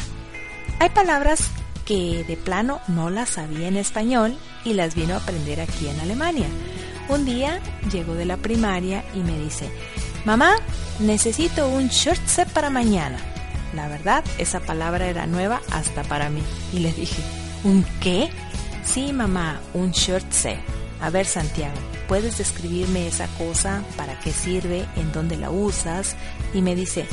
[0.80, 1.48] Hay palabras
[1.84, 6.00] que de plano no las sabía en español y las vino a aprender aquí en
[6.00, 6.48] Alemania.
[7.08, 7.60] Un día
[7.90, 9.70] llegó de la primaria y me dice,
[10.28, 10.56] mamá,
[10.98, 13.16] necesito un short set para mañana.
[13.74, 16.42] La verdad, esa palabra era nueva hasta para mí.
[16.70, 17.22] Y le dije,
[17.64, 18.28] ¿un qué?
[18.84, 20.58] Sí, mamá, un shortse.
[21.00, 23.82] A ver, Santiago, ¿puedes describirme esa cosa?
[23.96, 24.84] ¿Para qué sirve?
[24.96, 26.14] ¿En dónde la usas?
[26.52, 27.06] Y me dice,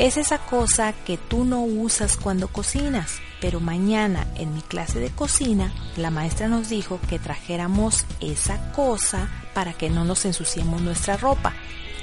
[0.00, 5.10] es esa cosa que tú no usas cuando cocinas, pero mañana en mi clase de
[5.10, 11.16] cocina la maestra nos dijo que trajéramos esa cosa para que no nos ensuciemos nuestra
[11.16, 11.52] ropa.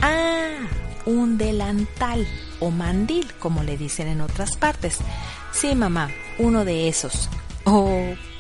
[0.02, 0.68] Ah,
[1.06, 2.28] un delantal
[2.60, 4.98] o mandil, como le dicen en otras partes.
[5.52, 7.30] Sí, mamá, uno de esos.
[7.66, 7.90] O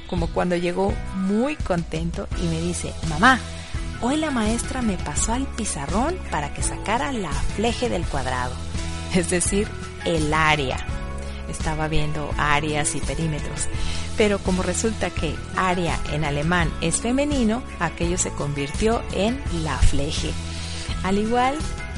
[0.07, 3.39] como cuando llegó muy contento y me dice, mamá,
[4.01, 8.53] hoy la maestra me pasó al pizarrón para que sacara la fleje del cuadrado,
[9.16, 9.70] es decir,
[10.05, 10.78] el área.
[11.49, 13.68] Estaba viendo áreas y perímetros,
[14.18, 20.32] pero como resulta que área en alemán es femenino, aquello se convirtió en la fleje.
[21.03, 21.55] Al igual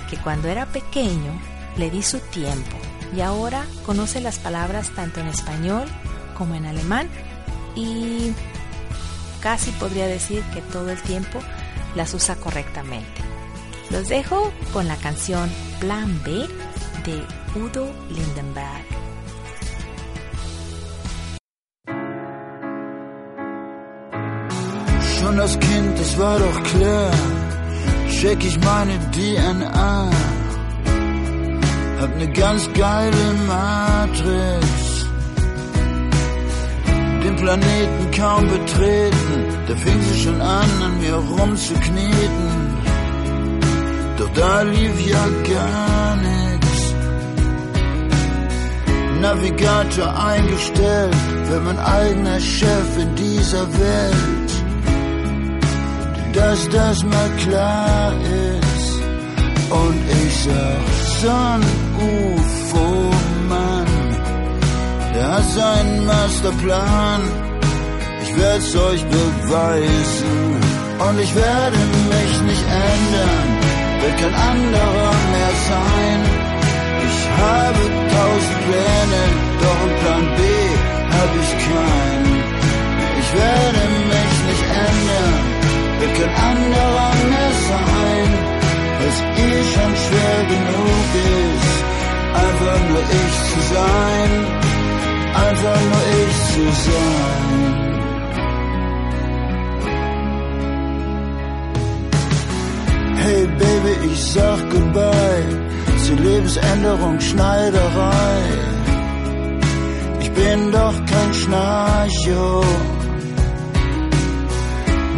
[0.09, 1.39] que cuando era pequeño,
[1.77, 2.77] le di su tiempo
[3.15, 5.85] y ahora conoce las palabras tanto en español
[6.37, 7.09] como en alemán
[7.75, 8.31] y
[9.41, 11.39] casi podría decir que todo el tiempo
[11.95, 13.21] las usa correctamente.
[13.89, 15.49] Los dejo con la canción
[15.79, 16.47] Plan B
[17.05, 17.23] de
[17.59, 18.85] Udo Lindenberg.
[28.23, 30.09] Check ich meine DNA.
[31.99, 34.67] Hab ne ganz geile Matrix
[37.23, 42.49] den Planeten kaum betreten, da fing sie schon an, an mir rumzukneten.
[44.17, 46.65] Doch da lief ja gar nix.
[49.21, 51.15] Navigator eingestellt,
[51.49, 54.42] wenn mein eigener Chef in dieser Welt.
[56.33, 59.01] Dass das mal klar ist.
[59.69, 60.83] Und ich sag,
[61.21, 61.61] Son
[61.97, 63.93] UFO-Mann
[65.15, 67.21] er hat seinen Masterplan.
[68.23, 70.55] Ich werd's euch beweisen
[71.05, 71.77] und ich werde
[72.13, 73.47] mich nicht ändern,
[74.01, 76.19] will kein anderer mehr sein.
[77.07, 77.83] Ich habe
[78.15, 79.23] tausend Pläne,
[79.61, 80.41] doch ein Plan B
[81.15, 82.35] hab ich keinen.
[83.21, 83.81] Ich werde
[84.13, 85.45] mich nicht ändern,
[86.03, 88.29] will kein anderer mehr sein.
[88.99, 91.77] Was eh schon schwer genug ist,
[92.43, 94.63] einfach nur ich zu sein
[95.33, 97.73] einfach nur ich zu sein.
[103.21, 105.47] Hey Baby, ich sag goodbye
[106.05, 108.41] zur Lebensänderung Schneiderei.
[110.19, 112.63] Ich bin doch kein Schnarcho.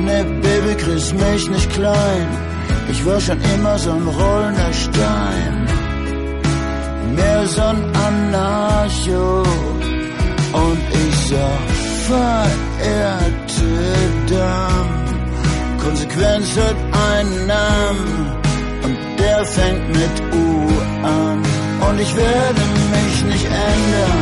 [0.05, 2.27] Ne, Baby, kriegst mich nicht klein.
[2.91, 5.55] Ich war schon immer so ein rollender Stein.
[7.15, 9.43] Mehr so ein Anarcho.
[10.63, 11.65] Und ich sag,
[12.07, 13.71] verehrte
[14.29, 15.05] Damen,
[15.83, 16.77] Konsequenz hat
[17.09, 18.31] einen Namen
[18.83, 20.47] und der fängt mit U
[21.03, 21.39] an.
[21.87, 22.61] Und ich werde
[22.95, 24.21] mich nicht ändern,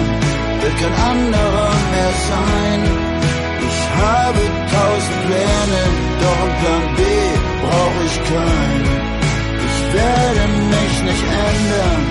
[0.62, 2.82] will kein anderer mehr sein.
[3.68, 5.84] Ich habe tausend Pläne,
[6.22, 7.02] doch ein Plan B
[7.64, 8.86] brauche ich keinen.
[9.68, 10.44] Ich werde
[10.74, 12.02] mich nicht ändern,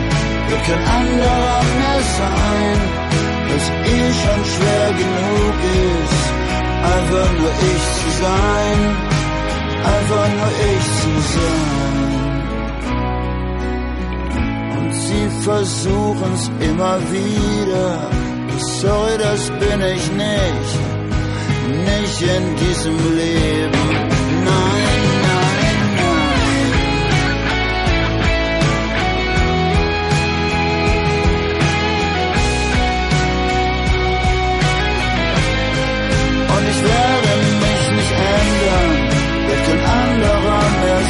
[0.49, 3.03] will kein anderer mehr sein
[3.53, 5.57] dass eh schon schwer genug
[5.93, 6.25] ist,
[6.95, 8.79] einfach nur ich zu sein,
[9.95, 12.01] einfach nur ich zu sein.
[14.79, 17.89] Und sie versuchen's immer wieder,
[18.81, 20.73] sorry, das bin ich nicht,
[21.69, 23.89] nicht in diesem Leben,
[24.45, 24.83] nein.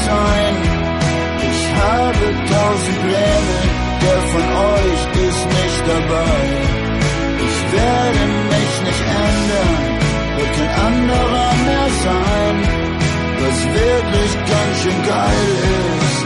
[0.07, 0.55] sein.
[1.51, 3.59] Ich habe tausend Pläne,
[4.03, 6.37] der von euch ist nicht dabei.
[7.47, 8.23] Ich werde
[8.53, 9.72] mich nicht ändern, wird
[10.63, 12.57] kein anderer mehr sein.
[13.41, 15.49] Was wirklich ganz schön geil
[15.99, 16.21] ist,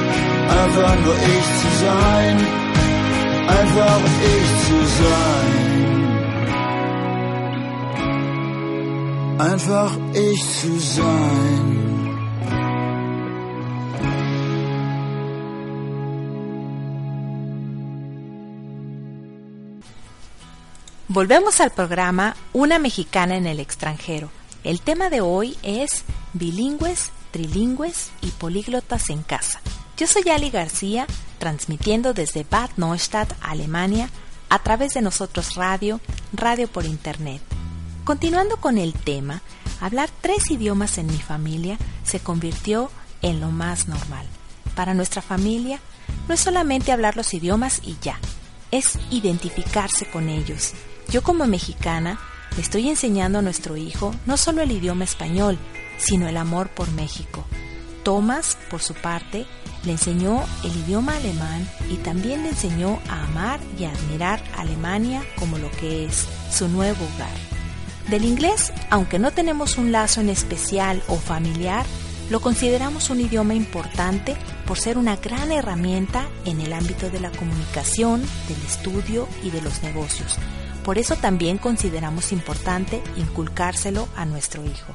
[0.61, 2.37] einfach nur ich zu sein.
[3.59, 4.01] Einfach
[4.34, 5.53] ich zu sein.
[9.39, 11.86] Einfach ich zu sein.
[21.16, 24.28] Volvemos al programa Una mexicana en el extranjero.
[24.64, 26.04] El tema de hoy es
[26.34, 29.62] bilingües, trilingües y políglotas en casa.
[29.96, 31.06] Yo soy Ali García,
[31.38, 34.10] transmitiendo desde Bad Neustadt, Alemania,
[34.50, 36.02] a través de nosotros radio,
[36.34, 37.40] radio por internet.
[38.04, 39.40] Continuando con el tema,
[39.80, 42.90] hablar tres idiomas en mi familia se convirtió
[43.22, 44.26] en lo más normal.
[44.74, 45.80] Para nuestra familia,
[46.28, 48.18] no es solamente hablar los idiomas y ya,
[48.70, 50.74] es identificarse con ellos.
[51.09, 52.18] Yo como mexicana
[52.57, 55.59] le estoy enseñando a nuestro hijo no solo el idioma español,
[55.98, 57.44] sino el amor por México.
[58.02, 59.46] Thomas, por su parte,
[59.84, 65.22] le enseñó el idioma alemán y también le enseñó a amar y a admirar Alemania
[65.38, 67.36] como lo que es su nuevo hogar.
[68.09, 71.84] Del inglés, aunque no tenemos un lazo en especial o familiar,
[72.30, 74.36] lo consideramos un idioma importante
[74.66, 79.62] por ser una gran herramienta en el ámbito de la comunicación, del estudio y de
[79.62, 80.38] los negocios.
[80.87, 84.95] Por eso también consideramos importante inculcárselo a nuestro hijo.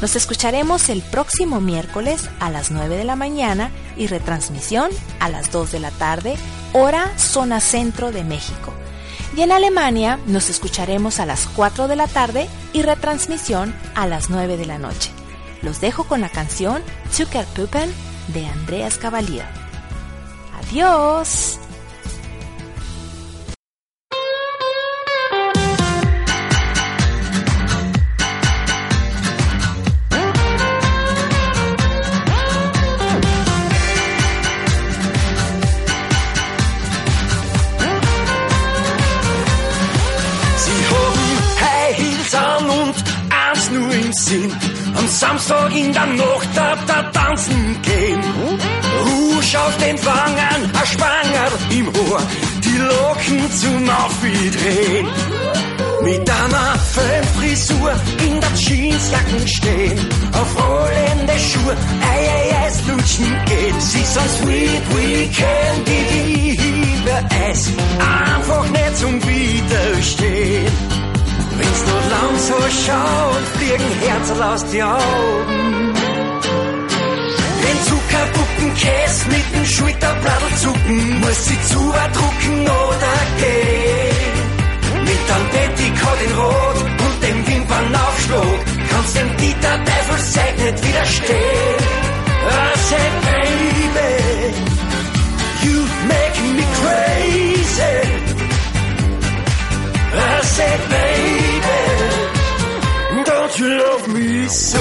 [0.00, 4.90] Nos escucharemos el próximo miércoles a las 9 de la mañana y retransmisión
[5.20, 6.36] a las 2 de la tarde,
[6.72, 8.72] hora zona centro de México.
[9.36, 14.30] Y en Alemania nos escucharemos a las 4 de la tarde y retransmisión a las
[14.30, 15.10] 9 de la noche.
[15.62, 17.92] Los dejo con la canción Zuckerpuppen
[18.28, 19.46] de Andreas Cavalier.
[20.60, 21.58] Adiós.
[44.24, 44.50] Sinn.
[44.96, 48.20] Am Samstag in der Nacht ab da tanzen gehen.
[49.04, 52.22] Rouge auf den Wangen, ein Spanger im Ohr,
[52.64, 55.06] die Locken zum Aufdrehen.
[56.02, 57.92] Mit einer Föhnfrisur
[58.26, 59.98] in der Jeansjacken stehen,
[60.32, 61.76] auf rollende Schuhe,
[62.12, 63.80] ei, ei, Eis lutschen geht.
[63.80, 67.16] Sie sind sweet weekend, die Liebe
[67.50, 70.93] es einfach nicht zum Widerstehen.
[71.58, 75.94] Wenn's nur lang so schaut, fliegen Herzen aus die Augen.
[77.62, 78.72] Wenn Zuckerpuppen
[79.28, 81.80] mit dem Schulterbladel zucken, muss sie zu
[82.12, 84.36] drucken oder gehen.
[85.08, 88.58] Mit einem Petticoat in Rot und dem Wimpernaufschlag
[88.90, 92.04] kannst dem Dieter Teufel Seid nicht widerstehen.
[92.46, 94.12] I said, baby,
[95.64, 95.76] you
[96.12, 97.96] make me crazy.
[100.12, 101.23] I said, baby,
[103.54, 104.78] don't you love me so?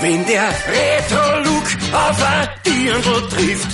[0.00, 3.68] Wenn der Retro-Look auf ein Dirndl trifft,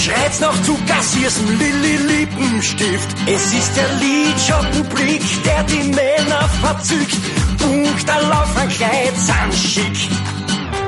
[0.00, 3.08] schreit's noch zu Gassiersen Lilly Lippenstift.
[3.26, 7.18] Es ist der Lidschattenblick, der die Männer verzückt.
[7.58, 8.48] Punkt, der Lauf
[9.52, 9.96] schick.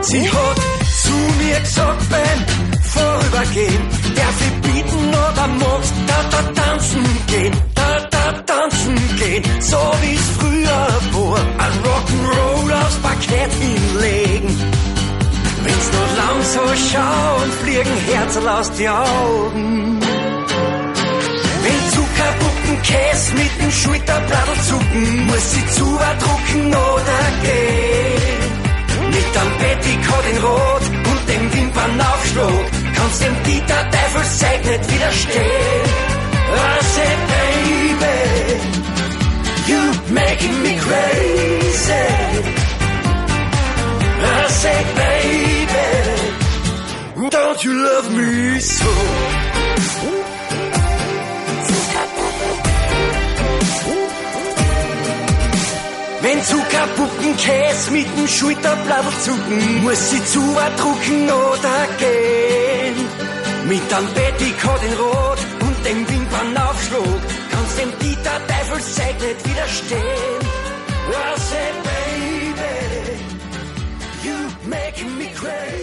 [0.01, 0.61] Sie hat
[1.03, 3.96] zu mir gesagt beim vorübergehen.
[4.17, 7.55] Darf ich bieten oder magst da, da tanzen gehen?
[7.75, 11.39] Da, da tanzen gehen, so wie's früher war.
[11.65, 14.51] Ein Rock'n'Roll aufs Parkett hinlegen.
[15.65, 20.01] Wenn's nur lang so schauen, fliegen Herzen aus die Augen.
[21.63, 25.85] Wenn Zuckerpuppen Käse mit dem Schulterbladel zucken, muss sie zu
[26.23, 28.37] drucken oder gehen.
[29.17, 35.87] Mit einem Petticoat in Rot und dem Wimpernaufschlag kannst dem Dieter Teufelszeug nicht widerstehen.
[36.49, 38.19] I said, baby,
[39.69, 39.81] you
[40.15, 42.07] making me crazy.
[44.19, 45.89] I say, baby,
[47.31, 48.93] don't you love me so?
[56.27, 60.41] Wenn zu kaputten Käse mit dem Schulterblatt zucken, muss sie zu
[60.77, 62.97] drucken oder gehen.
[63.69, 67.21] Mit einem Petticoat in Rot und dem Wimpernaufschlag
[67.53, 70.41] kannst dem Dieter Teufelszeug nicht widerstehen.
[71.09, 72.75] I say, baby,
[74.25, 74.37] you
[74.69, 75.76] making me crazy.